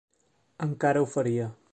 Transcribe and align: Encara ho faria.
Encara 0.67 1.03
ho 1.03 1.09
faria. 1.13 1.51